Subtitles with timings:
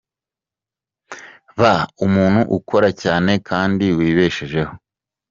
[1.59, 4.73] Ba umuntu ukora cyane kandi wibeshejeho.